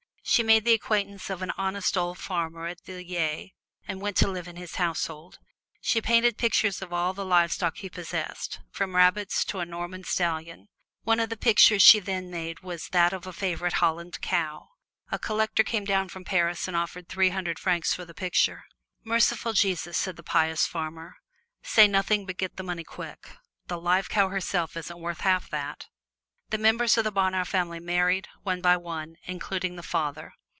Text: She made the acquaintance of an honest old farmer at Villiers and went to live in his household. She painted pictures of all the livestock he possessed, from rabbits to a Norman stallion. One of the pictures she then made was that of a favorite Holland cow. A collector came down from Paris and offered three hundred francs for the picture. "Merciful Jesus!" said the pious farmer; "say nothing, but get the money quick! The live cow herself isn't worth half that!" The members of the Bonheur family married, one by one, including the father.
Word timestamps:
She 0.23 0.43
made 0.43 0.63
the 0.63 0.73
acquaintance 0.73 1.29
of 1.29 1.41
an 1.41 1.51
honest 1.57 1.97
old 1.97 2.17
farmer 2.17 2.65
at 2.65 2.79
Villiers 2.85 3.49
and 3.85 3.99
went 3.99 4.15
to 4.17 4.29
live 4.29 4.47
in 4.47 4.55
his 4.55 4.75
household. 4.75 5.39
She 5.81 5.99
painted 6.01 6.37
pictures 6.37 6.81
of 6.81 6.93
all 6.93 7.11
the 7.13 7.25
livestock 7.25 7.75
he 7.77 7.89
possessed, 7.89 8.61
from 8.71 8.95
rabbits 8.95 9.43
to 9.45 9.59
a 9.59 9.65
Norman 9.65 10.05
stallion. 10.05 10.69
One 11.03 11.19
of 11.19 11.29
the 11.29 11.35
pictures 11.35 11.81
she 11.81 11.99
then 11.99 12.31
made 12.31 12.61
was 12.61 12.87
that 12.89 13.11
of 13.11 13.27
a 13.27 13.33
favorite 13.33 13.73
Holland 13.81 14.21
cow. 14.21 14.69
A 15.11 15.19
collector 15.19 15.65
came 15.65 15.83
down 15.83 16.07
from 16.07 16.23
Paris 16.23 16.65
and 16.65 16.77
offered 16.77 17.09
three 17.09 17.31
hundred 17.31 17.59
francs 17.59 17.93
for 17.93 18.05
the 18.05 18.13
picture. 18.13 18.63
"Merciful 19.03 19.51
Jesus!" 19.51 19.97
said 19.97 20.15
the 20.15 20.23
pious 20.23 20.65
farmer; 20.65 21.17
"say 21.61 21.89
nothing, 21.89 22.25
but 22.25 22.37
get 22.37 22.55
the 22.55 22.63
money 22.63 22.85
quick! 22.85 23.31
The 23.67 23.77
live 23.81 24.07
cow 24.07 24.29
herself 24.29 24.77
isn't 24.77 24.97
worth 25.01 25.21
half 25.21 25.49
that!" 25.49 25.87
The 26.49 26.57
members 26.57 26.97
of 26.97 27.05
the 27.05 27.13
Bonheur 27.13 27.45
family 27.45 27.79
married, 27.79 28.27
one 28.43 28.59
by 28.59 28.75
one, 28.75 29.15
including 29.25 29.77
the 29.77 29.83
father. 29.83 30.33